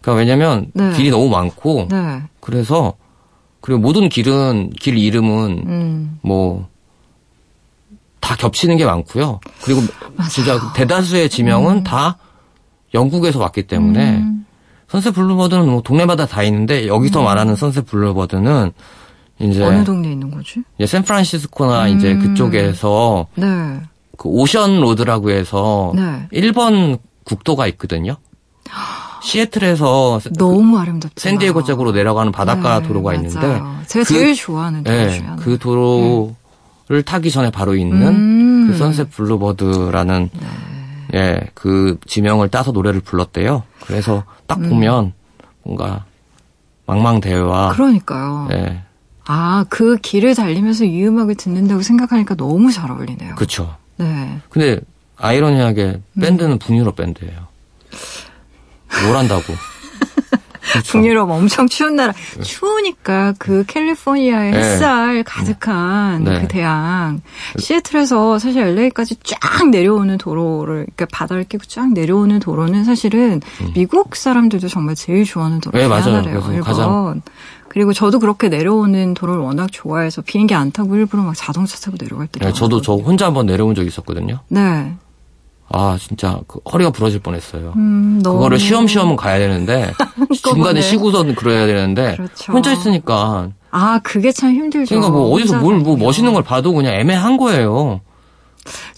[0.01, 0.93] 그러니까 왜냐면 네.
[0.95, 2.23] 길이 너무 많고 네.
[2.41, 2.95] 그래서
[3.61, 6.19] 그리고 모든 길은 길 이름은 음.
[6.23, 6.67] 뭐다
[8.39, 9.39] 겹치는 게 많고요.
[9.63, 9.83] 그리고
[10.17, 10.31] 맞아요.
[10.31, 11.85] 진짜 대다수의 지명은 음.
[11.85, 12.19] 다
[12.95, 14.45] 영국에서 왔기 때문에 음.
[14.89, 17.25] Sunset Boulevard는 뭐 동네마다 다 있는데 여기서 음.
[17.25, 18.73] 말하는 Sunset Boulevard는
[19.43, 20.63] 이제 어느 동네에 있는 거지?
[20.79, 21.97] 이제 샌프란시스코나 음.
[21.97, 23.81] 이제 그쪽에서 네.
[24.17, 26.29] 그 Ocean Road라고 해서 네.
[26.33, 28.17] 1번 국도가 있거든요.
[29.23, 31.15] 시애틀에서 너무 아름답죠.
[31.17, 33.27] 샌디에고 쪽으로 내려가는 바닷가 네, 도로가 맞아요.
[33.27, 36.35] 있는데 제가 그, 제일 좋아하는 도로 네, 그 도로를
[36.89, 37.03] 네.
[37.03, 38.67] 타기 전에 바로 있는 음.
[38.69, 40.47] 그 Sunset Boulevard라는 네.
[41.15, 43.63] 예, 그 지명을 따서 노래를 불렀대요.
[43.85, 44.71] 그래서 딱 음.
[44.71, 45.13] 보면
[45.63, 46.05] 뭔가
[46.87, 48.49] 망망대해와 그러니까요.
[48.53, 48.83] 예.
[49.27, 53.35] 아, 그 길을 달리면서 이 음악을 듣는다고 생각하니까 너무 잘 어울리네요.
[53.37, 53.77] 그렇죠.
[53.97, 54.39] 네.
[54.49, 54.81] 근데
[55.17, 56.59] 아이러니하게 밴드는 음.
[56.59, 57.49] 북유럽 밴드예요.
[59.05, 59.55] 뭘 한다고.
[60.73, 60.99] 그렇죠.
[60.99, 62.13] 북유럽 엄청 추운 나라.
[62.37, 62.43] 네.
[62.43, 64.59] 추우니까 그 캘리포니아의 네.
[64.59, 65.23] 햇살 네.
[65.23, 66.41] 가득한 네.
[66.41, 67.21] 그 대양.
[67.59, 73.73] 시애틀에서 사실 LA까지 쫙 내려오는 도로를, 그러니까 바다를 끼고 쫙 내려오는 도로는 사실은 음.
[73.75, 76.63] 미국 사람들도 정말 제일 좋아하는 도로 네, 맞아요.
[76.63, 77.21] 가장
[77.73, 82.27] 그리고 저도 그렇게 내려오는 도로를 워낙 좋아해서 비행기 안 타고 일부러 막 자동차 타고 내려갈
[82.27, 84.41] 때도 네, 저도 저 혼자 한번 내려온 적 있었거든요.
[84.49, 84.93] 네.
[85.71, 87.73] 아 진짜 그 허리가 부러질 뻔했어요.
[87.77, 88.37] 음, 너무...
[88.37, 89.91] 그거를 시험시험은 가야 되는데
[90.45, 92.53] 중간에 쉬고서는 그래야 되는데 그렇죠.
[92.53, 94.95] 혼자 있으니까 아 그게 참 힘들죠.
[94.95, 98.03] 그러니까 뭐 어디서 뭘 뭐 멋있는 걸 봐도 그냥 애매한 거예요.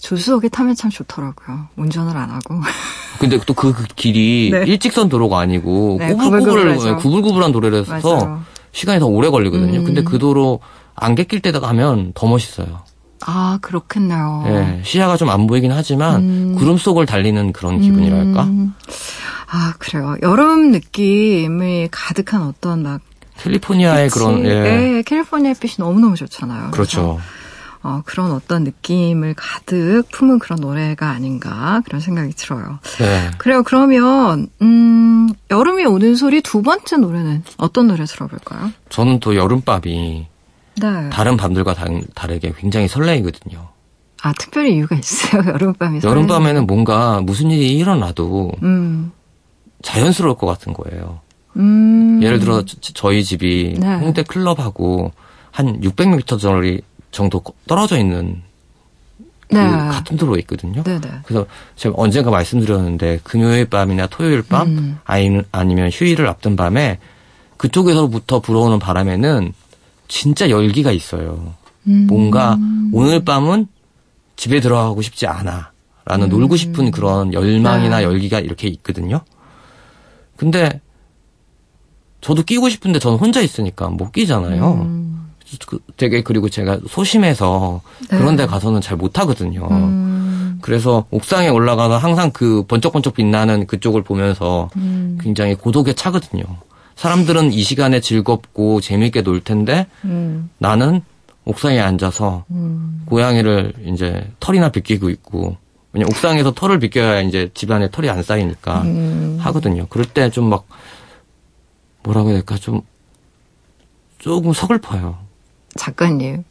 [0.01, 1.69] 조수석에 타면 참 좋더라고요.
[1.77, 2.55] 운전을 안 하고.
[3.19, 4.65] 근데 또 그 길이 네.
[4.67, 8.41] 일직선 도로가 아니고 네, 구불구불 구불구불한 도로라서.
[8.75, 9.79] 시간이 더 오래 걸리거든요.
[9.79, 9.85] 음.
[9.85, 10.59] 근데 그 도로
[10.95, 12.81] 안개 낄 때다 가면 더 멋있어요.
[13.25, 14.43] 아, 그렇겠네요.
[14.45, 16.55] 네, 시야가 좀 안 보이긴 하지만 음.
[16.57, 18.43] 구름 속을 달리는 그런 기분이랄까?
[18.43, 18.73] 음.
[19.49, 20.17] 아, 그래요.
[20.21, 22.99] 여름 느낌이 가득한 어떤 막
[23.37, 24.61] 캘리포니아의 빛이, 그런 예.
[24.61, 26.71] 네, 캘리포니아 빛이 너무너무 좋잖아요.
[26.71, 27.19] 그렇죠.
[27.85, 32.79] 어, 그런 어떤 느낌을 가득 품은 그런 노래가 아닌가 그런 생각이 들어요.
[32.97, 33.29] 네.
[33.37, 33.61] 그래요.
[33.61, 38.71] 그러면 음, 여름이 오는 소리 두 번째 노래는 어떤 노래 들어볼까요?
[38.89, 40.25] 저는 또 여름밤이
[40.81, 41.09] 네.
[41.11, 43.67] 다른 밤들과 다 르게 굉장히 설레이거든요.
[44.23, 45.43] 아 특별히 이유가 있어요.
[45.53, 49.11] 여름밤이 여름밤에는 뭔가 무슨 일이 일어나도 음.
[49.83, 51.19] 자연스러울 것 같은 거예요.
[51.57, 52.19] 음.
[52.23, 53.95] 예를 들어 저, 희 집이 네.
[53.97, 55.11] 홍대 클럽하고
[55.51, 56.81] 한 600m 정리
[57.15, 58.41] 정도 떨어져 있는
[59.47, 59.63] 그 네.
[59.63, 60.83] 같은 도로에 있거든요.
[60.83, 60.99] 네네.
[60.99, 61.09] 네.
[61.23, 61.45] 그래서
[61.77, 64.99] 제가 언젠가 말씀드렸는데 금요일 밤이나 토요일 밤 음.
[65.05, 66.99] 아니면, 아니면 휴일을 앞둔 밤에
[67.55, 69.53] 그쪽에서부터 불어오는 바람에는
[70.09, 71.53] 진짜 열기가 있어요.
[71.87, 72.07] 음.
[72.07, 72.57] 뭔가
[72.91, 73.67] 오늘 밤은
[74.35, 75.71] 집에 들어가고 싶지 않아.
[76.03, 76.29] 라는 음.
[76.29, 78.03] 놀고 싶은 그런 열망이나 네.
[78.03, 79.21] 열기가 이렇게 있거든요.
[80.35, 80.81] 근데
[82.19, 84.73] 저도 끼고 싶은데 저는 혼자 있으니까 못 끼잖아요.
[84.83, 85.24] 음.
[85.67, 88.17] 그 되게 그리고 제가 소심해서 네.
[88.17, 89.67] 그런 데 가서는 잘 못하거든요.
[89.69, 90.59] 음.
[90.61, 95.17] 그래서 옥상에 올라가서 항상 그 번쩍번쩍 빛나는 그쪽을 보면서 음.
[95.21, 96.43] 굉장히 고독에 차거든요.
[96.95, 100.49] 사람들은 이 시간에 즐겁고 재미있게 놀 텐데 음.
[100.57, 101.01] 나는
[101.45, 103.03] 옥상에 앉아서 음.
[103.05, 105.57] 고양이를 이제 털이나 벗기고 있고
[105.93, 109.37] 왜냐 옥상에서 털을 벗겨야 이제 집안에 털이 안 쌓이니까 음.
[109.41, 109.85] 하거든요.
[109.89, 110.65] 그럴 때 좀 막
[112.03, 112.81] 뭐라고 해야 될까 좀
[114.19, 115.24] 조금 서글퍼요.
[115.77, 116.43] 작가님,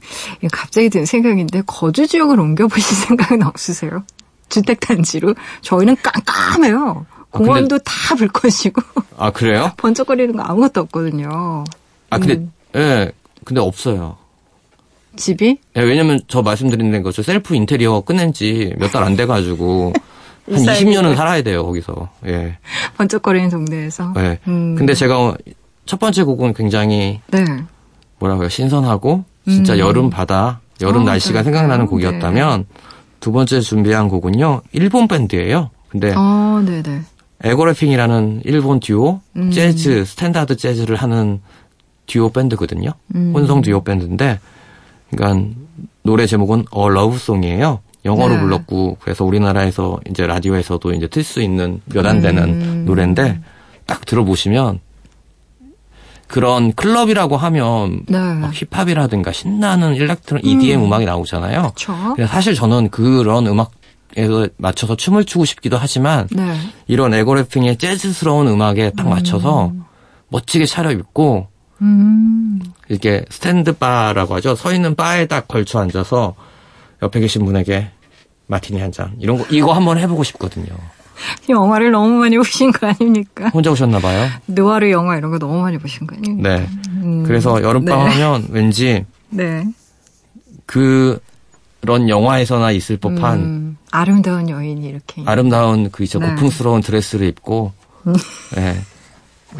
[0.52, 4.04] 갑자기 든 생각인데 거주 지역을 옮겨보실 생각은 없으세요?
[4.48, 7.06] 주택단지로 저희는 깜깜해요.
[7.10, 8.80] 아, 공원도 근데, 다 불꽃이고.
[9.16, 9.72] 아 그래요?
[9.78, 11.64] 번쩍거리는 거 아무것도 없거든요.
[12.10, 12.52] 아 근데 음.
[12.76, 13.12] 예, 네,
[13.44, 14.16] 근데 없어요.
[15.16, 15.58] 집이?
[15.74, 17.22] 네, 왜냐면 저 말씀드리는 거죠.
[17.22, 19.92] 셀프 인테리어 끝낸 지 몇 달 안 돼가지고
[20.50, 22.10] 한 20년은 살아야 돼요 거기서.
[22.26, 22.58] 예.
[22.96, 24.12] 번쩍거리는 동네에서.
[24.14, 24.38] 네.
[24.46, 24.74] 음.
[24.76, 25.36] 근데 제가
[25.86, 27.44] 첫 번째 곡은 굉장히 네.
[28.24, 29.78] 뭐라고요 신선하고 진짜 음.
[29.78, 31.52] 여름 바다, 여름 어, 날씨가 그럴까요?
[31.52, 32.80] 생각나는 곡이었다면 네.
[33.20, 35.70] 두 번째 준비한 곡은요 일본 밴드예요.
[35.88, 37.02] 근데 어, 네네.
[37.42, 39.50] EGO-WRAPPIN'이라는 일본 듀오 음.
[39.50, 41.40] 재즈 스탠다드 재즈를 하는
[42.06, 42.90] 듀오 밴드거든요.
[43.14, 43.32] 음.
[43.34, 44.40] 혼성 듀오 밴드인데
[45.10, 45.50] 그러니까
[46.02, 47.80] 노래 제목은 어 Love Song이에요.
[48.06, 48.40] 영어로 네.
[48.40, 52.84] 불렀고 그래서 우리나라에서 이제 라디오에서도 이제 틀 수 있는 몇 안 되는 음.
[52.86, 53.40] 노래인데
[53.86, 54.80] 딱 들어보시면
[56.34, 58.18] 그런 클럽이라고 하면 네.
[58.18, 60.92] 막 힙합이라든가 신나는 electronic EDM 음.
[60.92, 61.74] 악이 나오잖아요.
[62.16, 63.70] 그래서 사실 저는 그런 음악
[64.16, 66.56] 에서 맞춰서 춤을 추고 싶기도 하지만 네.
[66.88, 69.84] 이런 에고래핑의 재즈스러운 음악에 딱 맞춰서 음.
[70.28, 71.46] 멋지게 차려입고
[71.82, 72.60] 음.
[72.88, 74.56] 이게 스탠드 바라고 하죠.
[74.56, 76.34] 서 있는 바에 딱 걸쳐 앉아서
[77.00, 77.90] 옆에 계신 분에게
[78.48, 79.14] 마티니 한 잔.
[79.20, 80.74] 이런 거, 이거 한번 해보고 싶거든요.
[81.48, 83.48] 영화를 너무 많이 보신 거 아닙니까?
[83.48, 84.28] 혼자 오셨나 봐요.
[84.46, 86.56] 느와르 영화 이런 거 너무 많이 보신 거 아닙니까?
[86.56, 86.68] 네.
[86.88, 87.24] 음.
[87.26, 88.10] 그래서 여름밤 네.
[88.12, 89.64] 하면 왠지 네.
[90.66, 91.20] 그런
[92.08, 93.76] 영화에서나 있을 법한 음.
[93.90, 96.30] 아름다운 여인이 이렇게 아름다운 그 이제 네.
[96.30, 97.72] 고풍스러운 드레스를 입고
[98.56, 98.80] 네.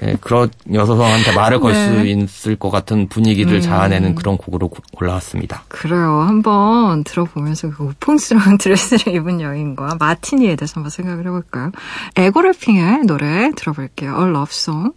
[0.03, 2.11] 예, 그런 여성한테 말을 걸수 네.
[2.11, 3.61] 있을 것 같은 분위기를 음.
[3.61, 5.65] 자아내는 그런 곡으로 골라왔습니다.
[5.69, 6.21] 그래요.
[6.27, 11.71] 한번 들어보면서 그 우풍스러운 드레스를 입은 여인과 마티니에 대해서 한번 생각을 해볼까요?
[12.17, 14.17] 에고래핑의 노래 들어볼게요.
[14.17, 14.93] A Love Song.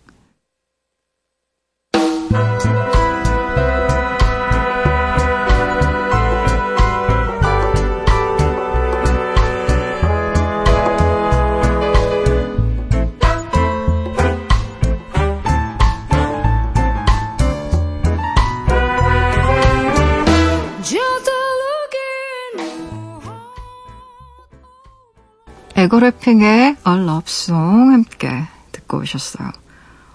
[25.78, 26.50] 에거래핑의
[26.88, 28.30] A Love Song 함께
[28.72, 29.50] 듣고 오셨어요.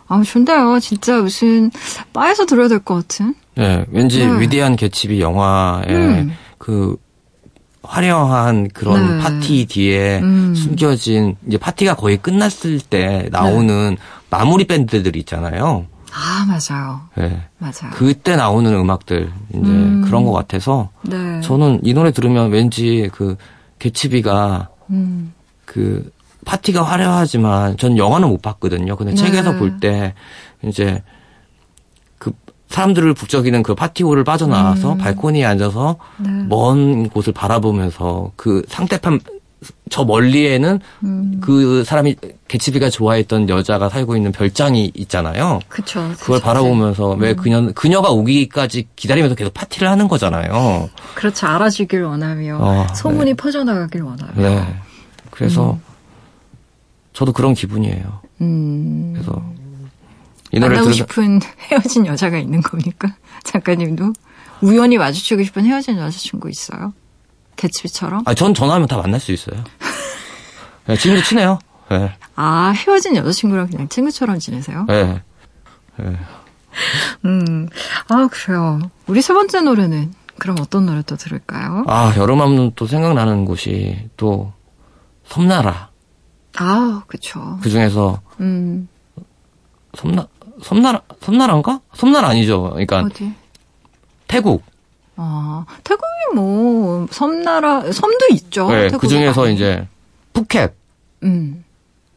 [0.09, 0.79] 아, 좋네요.
[0.81, 1.71] 진짜 무슨
[2.13, 3.35] 바에서 들어야 될 것 같은.
[3.55, 4.41] 네, 왠지 네.
[4.41, 6.33] 위대한 개츠비 영화의 음.
[6.59, 6.97] 그
[7.85, 9.23] 화려한 그런 네.
[9.23, 10.55] 파티 뒤에 음.
[10.55, 13.97] 숨겨진 이제 파티가 거의 끝났을 때 나오는 네.
[14.31, 15.87] 마무리 밴드들 있잖아요.
[16.13, 17.01] 아 맞아요.
[17.17, 17.43] 네.
[17.59, 17.93] 맞아요.
[17.95, 20.03] 그때 나오는 음악들 이제 음.
[20.05, 21.41] 그런 것 같아서 네.
[21.41, 23.37] 저는 이 노래 들으면 왠지 그
[23.79, 25.33] 개츠비가 음.
[25.73, 26.11] 그
[26.45, 28.95] 파티가 화려하지만 전 영화는 못 봤거든요.
[28.97, 29.17] 근데 네.
[29.17, 30.13] 책에서 볼 때
[30.63, 31.03] 이제
[32.19, 32.33] 그
[32.69, 34.99] 사람들을 북적이는 그 파티홀을 빠져나와서 음.
[34.99, 36.29] 발코니에 앉아서 네.
[36.49, 39.21] 먼 곳을 바라보면서 그 상대편
[39.89, 41.39] 저 멀리에는 음.
[41.41, 42.17] 그 사람이
[42.49, 45.61] 개츠비가 좋아했던 여자가 살고 있는 별장이 있잖아요.
[45.69, 46.11] 그쵸.
[46.19, 47.21] 그걸 바라보면서 음.
[47.21, 50.91] 왜 그녀 그녀가 오기까지 기다리면서 계속 파티를 하는 거잖아요.
[51.15, 51.47] 그렇죠.
[51.47, 53.35] 알아주길 원하며 어, 소문이 네.
[53.35, 54.67] 퍼져나가길 원하며.
[55.33, 55.39] 네.
[55.39, 55.83] 그래서 음.
[57.13, 58.21] 저도 그런 기분이에요.
[58.43, 59.13] 음.
[59.15, 59.43] 그래서
[60.53, 61.41] 이 노래를 만나고 들으 싶은
[61.71, 63.15] 헤어진 여자가 있는 겁니까?
[63.45, 64.13] 작가님도
[64.61, 66.93] 우연히 마주치고 싶은 헤어진 여자친구 있어요?
[67.57, 68.23] 개츠비처럼?
[68.27, 69.63] 아, 전 전화하면 다 만날 수 있어요.
[70.87, 71.59] 네, 지금도 친해요.
[71.91, 72.13] 네.
[72.37, 74.85] 아, 헤어진 여자친구랑 그냥 친구처럼 지내세요?
[74.89, 75.23] 네.
[75.97, 76.17] 네.
[77.25, 77.69] 음,
[78.09, 78.81] 아, 그래요.
[79.07, 81.85] 우리 세 번째 노래는 그럼 어떤 노래 또 들을까요?
[81.87, 84.53] 아, 여름하면 또 생각나는 곳이 또
[85.33, 85.89] 섬나라.
[86.59, 87.59] 아, 그쵸.
[87.63, 88.87] 그 중에서, 음.
[89.95, 90.27] 섬나,
[90.63, 91.81] 섬나라, 섬나라인가?
[91.95, 92.65] 섬나라 아니죠.
[92.65, 93.01] 그러니까.
[93.01, 93.33] 어디?
[94.29, 94.63] 태국.
[95.17, 98.71] 아, 태국이 뭐, 섬나라, 섬도 있죠.
[98.71, 99.89] 네, 그 중에서 이제,
[100.35, 100.75] 푸켓.
[101.23, 101.65] 음.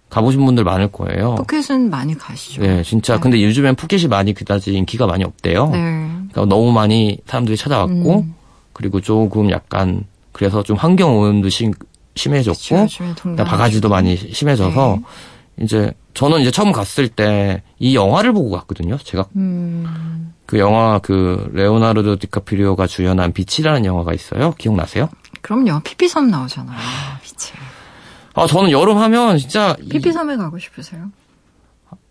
[0.09, 1.35] 가보신 분들 많을 거예요.
[1.35, 2.61] 푸켓은 많이 가시죠.
[2.61, 3.15] 네, 진짜.
[3.15, 3.19] 네.
[3.21, 5.69] 근데 요즘엔 푸켓이 많이 그다지 인기가 많이 없대요.
[5.69, 5.79] 네.
[6.31, 8.35] 그러니까 너무 많이 사람들이 찾아왔고, 음.
[8.73, 11.73] 그리고 조금 약간 그래서 좀 환경 오염도 심,
[12.15, 12.87] 심해졌고,
[13.45, 14.99] 바가지도 많이 심해져서
[15.57, 15.63] 네.
[15.63, 18.97] 이제 저는 이제 처음 갔을 때 이 영화를 보고 갔거든요.
[18.97, 20.33] 제가 음.
[20.45, 24.53] 그 영화 그 레오나르도 디카프리오가 주연한 빛이라는 영화가 있어요.
[24.57, 25.09] 기억나세요?
[25.41, 25.81] 그럼요.
[25.83, 26.77] 피피섬 나오잖아요.
[27.21, 27.59] 비치.
[28.33, 31.09] 아 저는 여름 하면 진짜 피피섬에 가고 싶으세요?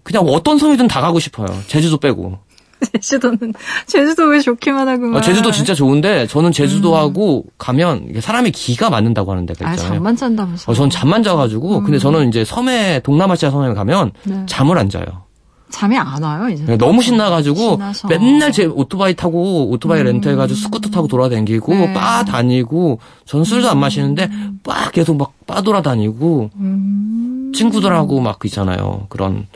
[0.02, 1.46] 그냥 어떤 섬이든 다 가고 싶어요.
[1.66, 2.38] 제주도 빼고.
[2.92, 3.52] 제주도는
[3.86, 5.16] 제주도 왜 좋기만 하구만.
[5.16, 7.50] 아, 제주도 진짜 좋은데 저는 제주도하고 음.
[7.58, 9.92] 가면 사람이 기가 맞는다고 하는 데가 있잖아요.
[9.92, 10.70] 아, 잠만 잔다면서.
[10.70, 11.84] 어, 저는 잠만 자가지고 음.
[11.84, 14.42] 근데 저는 이제 섬에 동남아시아 섬에 가면 네.
[14.46, 15.24] 잠을 안 자요.
[15.70, 16.64] 잠이 안 와요 이제.
[16.64, 18.06] 네, 너무 신나가지고 신나서.
[18.08, 20.06] 맨날 제 오토바이 타고 오토바이 음.
[20.06, 21.92] 렌트해가지고 스쿠터 타고 돌아다니고 네.
[21.92, 24.30] 빠 다니고 전 술도 안 마시는데
[24.62, 27.52] 빠 계속 막 빠돌아다니고 음.
[27.54, 29.48] 친구들하고 막 있잖아요 그런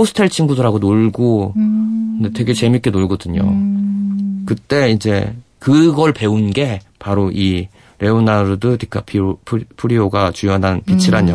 [0.00, 2.18] 호스텔 친구들하고 놀고 음.
[2.22, 3.42] 근데 되게 재밌게 놀거든요.
[3.42, 4.44] 음.
[4.46, 11.34] 그때 이제 그걸 배운 게 바로 이 레오나르도 디카프리오가 주연한 빛이란 음.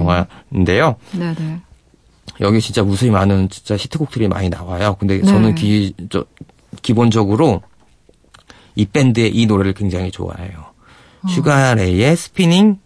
[0.51, 0.95] 영화인데요.
[1.12, 1.62] 네네.
[2.41, 4.97] 여기 진짜 무수히 많은 진짜 히트곡들이 많이 나와요.
[4.99, 5.23] 근데 네.
[5.23, 6.25] 저는 기, 저,
[6.82, 7.62] 기본적으로
[8.75, 10.65] 이 밴드의 이 노래를 굉장히 좋아해요.
[11.21, 11.28] 어.
[11.28, 12.80] 슈가레이의 스피닝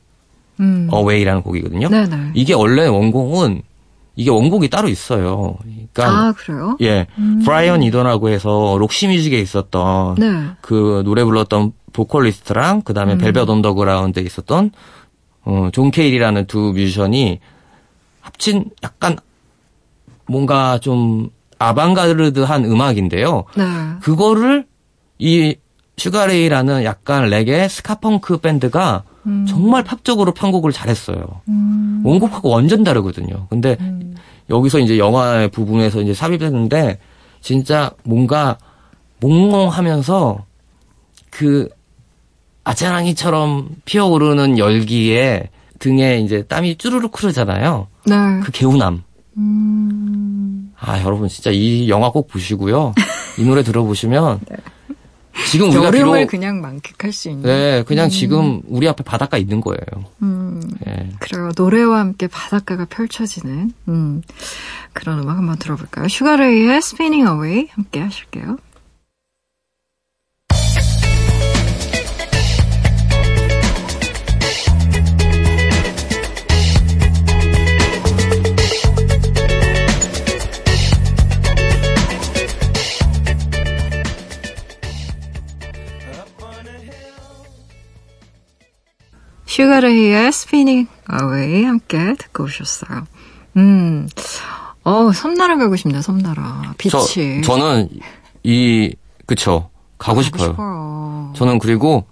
[0.60, 0.88] 음.
[0.92, 1.88] Away라는 곡이거든요.
[1.88, 2.32] 네네.
[2.36, 3.64] 이게 원래 원곡은
[4.20, 5.56] 이게 원곡이 따로 있어요.
[5.62, 6.76] 그러니까 아 그래요?
[6.82, 7.42] 예, 음.
[7.46, 10.50] 브라이언 이노라고 해서 록시 뮤직에 있었던 네.
[10.60, 13.18] 그 노래 불렀던 보컬리스트랑 그 다음에 음.
[13.18, 14.72] 벨벳 언더그라운드에 있었던
[15.46, 17.40] 어, 존 케일이라는 두 뮤지션이
[18.20, 19.16] 합친 약간
[20.26, 23.46] 뭔가 좀 아방가르드한 음악인데요.
[23.56, 23.64] 네.
[24.02, 24.66] 그거를
[25.18, 25.56] 이
[25.96, 29.46] 슈가레이라는 약간 레게 스카펑크 밴드가 음.
[29.48, 31.42] 정말 팝적으로 편곡을 잘했어요.
[31.48, 32.02] 음.
[32.04, 33.48] 원곡하고 완전 다르거든요.
[33.50, 34.16] 근데 음.
[34.50, 37.00] 여기서 이제 영화의 부분에서 이제 삽입했는데
[37.42, 38.58] 진짜 뭔가
[39.22, 40.46] 몽롱하면서
[41.30, 41.70] 그
[42.64, 47.88] 아지랑이처럼 피어오르는 열기에 등에 이제 땀이 쭈르륵 흐르잖아요.
[48.06, 48.16] 네.
[48.44, 49.04] 그 개운함.
[49.38, 50.74] 음...
[50.80, 52.94] 아, 여러분 진짜 이 영화 꼭 보시고요.
[53.38, 54.56] 이 노래 들어보시면 네.
[55.48, 57.44] 지금 우리가 비록 그냥 만끽할 수 있는.
[57.44, 58.10] 네, 그냥 음.
[58.10, 59.80] 지금 우리 앞에 바닷가 있는 거예요.
[60.22, 60.62] 음.
[60.86, 61.10] 네.
[61.20, 61.52] 그래요.
[61.56, 64.22] 노래와 함께 바닷가가 펼쳐지는 음.
[64.94, 66.08] 그런 음악 한번 들어볼까요?
[66.08, 68.58] 슈가레이의 Spinning Away 함께 하실게요.
[89.60, 93.06] 슈가르히의 Spinning Away 함께 듣고 오셨어요.
[93.58, 94.08] 음,
[94.84, 96.74] 어, 섬나라 가고 싶네요, 섬나라.
[96.78, 97.42] 빛이.
[97.42, 97.90] 저, 저는
[98.44, 98.96] 이,
[99.26, 99.70] 그쵸.
[99.98, 100.50] 가고, 가고 싶어요.
[100.52, 101.34] 싶어요.
[101.36, 102.06] 저는 그리고,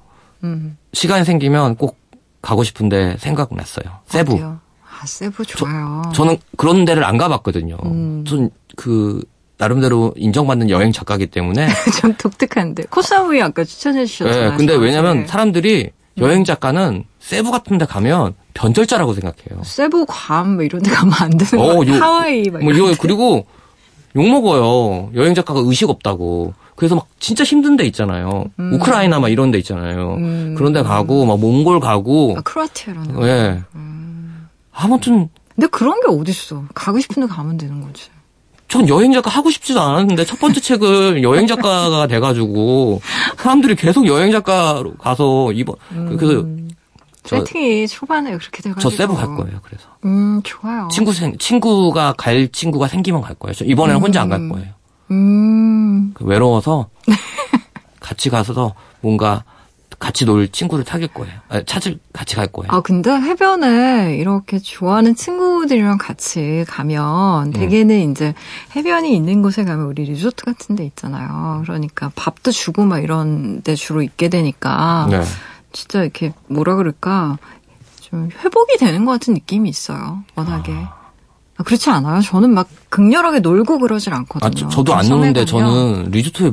[0.43, 0.77] 음.
[0.91, 1.97] 시간이 생기면 꼭
[2.41, 3.99] 가고 싶은데 생각났어요.
[4.07, 4.33] 세부.
[4.33, 4.59] 어디요?
[4.83, 6.01] 아, 세부 좋아요.
[6.13, 7.77] 저, 는 그런 데를 안 가봤거든요.
[7.85, 8.25] 음.
[8.27, 9.23] 전그
[9.57, 11.67] 나름대로 인정받는 여행 작가기 때문에
[12.01, 14.51] 좀 독특한데 코사무이 아까 추천해 주셨잖아요.
[14.51, 19.61] 네, 근데 왜냐면 사람들이 여행 작가는 세부 같은 데 가면 변절자라고 생각해요.
[19.63, 22.01] 세부 괌뭐 이런 데 가면 안 되는 어, 거예요.
[22.01, 23.45] 하와이 막 뭐 이런 그리고
[24.15, 25.09] 욕 먹어요.
[25.13, 26.53] 여행 작가가 의식 없다고.
[26.77, 28.45] 그래서 막 진짜 힘든 데 있잖아요.
[28.59, 28.73] 음.
[28.75, 30.13] 우크라이나 막 이런 데 있잖아요.
[30.13, 30.55] 음.
[30.57, 33.25] 그런 데 가고 막 몽골 가고 아, 크로아티아라는 예.
[33.25, 33.59] 네.
[33.75, 34.47] 음.
[34.71, 36.63] 아무튼 근데 그런 게 어딨어.
[36.73, 38.09] 가고 싶은 데 가면 되는 거지.
[38.69, 43.01] 전 여행 작가 하고 싶지도 않았는데 첫 번째 책을 여행 작가가 돼가지고
[43.37, 46.15] 사람들이 계속 여행 작가로 가서 이번 음.
[46.17, 46.66] 그
[47.27, 49.59] 세팅이 초반에 그렇게 돼가지고 저 세부 갈 거예요.
[49.63, 50.87] 그래서 음 좋아요.
[50.91, 53.53] 친구 생 친구가 갈 친구가 생기면 갈 거예요.
[53.53, 54.03] 저 이번에는 음.
[54.03, 54.73] 혼자 안 갈 거예요.
[55.11, 56.11] 음.
[56.13, 56.89] 그 외로워서
[57.99, 59.43] 같이 가서 뭔가
[59.99, 61.33] 같이 놀 친구를 사귈 거예요.
[61.49, 62.71] 아니, 찾을 같이 갈 거예요.
[62.71, 67.51] 아 근데 해변에 이렇게 좋아하는 친구들이랑 같이 가면 음.
[67.53, 68.11] 대개는 음.
[68.11, 68.35] 이제
[68.75, 71.61] 해변이 있는 곳에 가면 우리 리조트 같은 데 있잖아요.
[71.63, 75.21] 그러니까 밥도 주고 막 이런 데 주로 있게 되니까 네.
[75.71, 77.37] 진짜 이렇게 뭐라 그럴까
[78.01, 80.23] 좀 회복이 되는 것 같은 느낌이 있어요.
[80.35, 80.71] 워낙에.
[80.73, 81.63] 아.
[81.63, 82.21] 그렇지 않아요?
[82.21, 84.67] 저는 막 극렬하게 놀고 그러질 않거든요.
[84.67, 86.51] 아, 저, 도안 노는데 저는 리조트에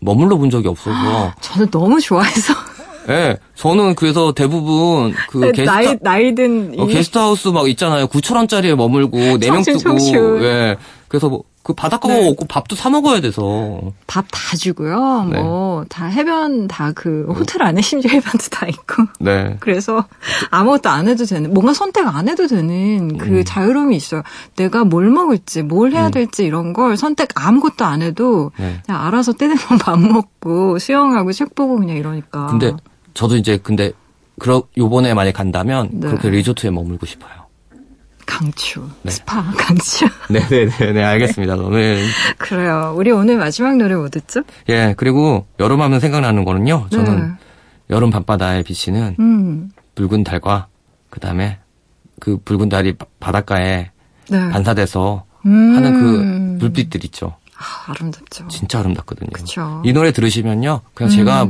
[0.00, 1.32] 머물러 본 적이 없어서.
[1.40, 2.52] 저는 너무 좋아해서.
[3.08, 8.06] 예, 네, 저는 그래서 대부분 그 네, 게스트 나이 나이든 어, 게스트하우스 막 있잖아요.
[8.06, 10.76] 9천 원짜리에 머물고 네 명 뜨고 예.
[11.12, 12.26] 그래서 뭐, 그 바닷가 네.
[12.26, 13.92] 없고 밥도 사 먹어야 돼서.
[14.06, 15.28] 밥 다 주고요.
[15.30, 15.42] 네.
[15.42, 19.04] 뭐, 다 해변 다 그 호텔 안에 심지어 해변도 다 있고.
[19.20, 19.56] 네.
[19.60, 20.06] 그래서
[20.50, 23.44] 아무것도 안 해도 되는, 뭔가 선택 안 해도 되는 그 음.
[23.44, 24.22] 자유로움이 있어요.
[24.56, 26.10] 내가 뭘 먹을지, 뭘 해야 음.
[26.12, 28.80] 될지 이런 걸 선택 아무것도 안 해도 네.
[28.86, 32.46] 그냥 알아서 때되면 밥 먹고 수영하고 책 보고 그냥 이러니까.
[32.46, 32.72] 근데
[33.12, 33.92] 저도 이제 근데
[34.38, 36.06] 그러 요번에 만약 간다면 네.
[36.08, 37.41] 그렇게 리조트에 머물고 싶어요.
[38.32, 38.88] 강추.
[39.02, 39.10] 네.
[39.10, 40.06] 스파 강추.
[40.30, 41.54] 네네네 네, 알겠습니다.
[41.56, 42.02] 오늘
[42.38, 42.94] 그래요.
[42.96, 44.42] 우리 오늘 마지막 노래 뭐 듣죠?
[44.70, 46.86] 예 그리고 여름 하면 생각나는 거는요.
[46.90, 47.34] 저는 네.
[47.90, 49.70] 여름 밤바다에 비치는 음.
[49.94, 50.68] 붉은 달과
[51.10, 51.58] 그 다음에
[52.20, 53.90] 그 붉은 달이 바닷가에
[54.30, 54.48] 네.
[54.50, 55.76] 반사돼서 음.
[55.76, 57.36] 하는 그 불빛들 있죠.
[57.58, 58.48] 아, 아름답죠.
[58.48, 59.28] 진짜 아름답거든요.
[59.32, 59.82] 그쵸.
[59.84, 60.80] 이 노래 들으시면요.
[60.94, 61.16] 그냥 음.
[61.16, 61.48] 제가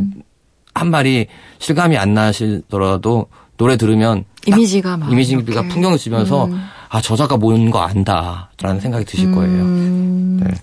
[0.75, 1.29] 한 말이
[1.59, 3.29] 실감이 안 나시더라도
[3.63, 6.61] 노래 들으면 이미지가 막 이미지가 풍경을 지면서 음.
[6.89, 9.35] 아 저자가 뭔가 안다라는 생각이 드실 음.
[9.37, 10.45] 거예요.
[10.45, 10.61] 네.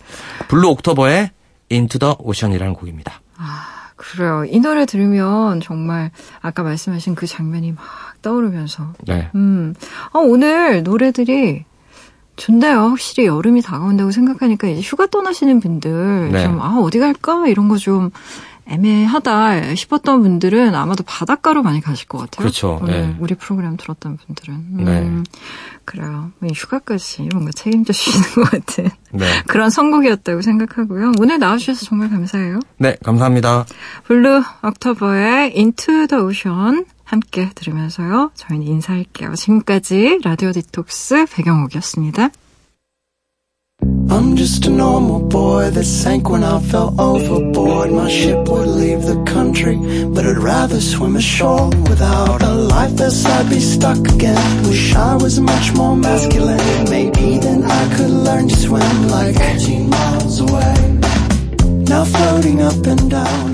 [0.50, 1.32] 블루 옥토버의
[1.72, 3.22] Into the Ocean이라는 곡입니다.
[3.38, 4.44] 아 그래요.
[4.50, 7.86] 이 노래 들으면 정말 아까 말씀하신 그 장면이 막
[8.22, 9.30] 떠오르면서 네.
[9.34, 9.74] 음.
[10.12, 11.64] 아, 오늘 노래들이
[12.36, 12.80] 좋네요.
[12.90, 16.44] 확실히 여름이 다가온다고 생각하니까 이제 휴가 떠나시는 분들 네.
[16.44, 17.48] 좀, 아, 어디 갈까?
[17.48, 18.12] 이런 거 좀
[18.70, 22.44] 애매하다 싶었던 분들은 아마도 바닷가로 많이 가실 것 같아요.
[22.44, 22.82] 그렇죠.
[22.86, 23.16] 네.
[23.20, 24.54] 우리 프로그램 들었던 분들은.
[24.54, 25.32] 음, 네.
[25.86, 26.32] 그래요.
[26.54, 29.26] 휴가까지 뭔가 책임져 주시는 것 같은 네.
[29.48, 31.14] 그런 선곡이었다고 생각하고요.
[31.20, 32.60] 오늘 나와주셔서 정말 감사해요.
[32.78, 33.66] 네, 감사합니다.
[34.06, 38.32] 블루 옥토버의 Into the Ocean 함께 들으면서요.
[38.36, 39.34] 저희는 인사할게요.
[39.34, 42.30] 지금까지 라디오 디톡스 배경옥이었습니다.
[43.82, 47.92] I'm just a normal boy that sank when I fell overboard.
[47.92, 53.26] My ship would leave the country, but I'd rather swim ashore without a life vest.
[53.26, 54.64] I'd be stuck again.
[54.64, 56.58] Wish I was much more masculine.
[56.90, 61.00] Maybe then I could learn to swim like 14 miles away.
[61.88, 63.50] Now floating up and down.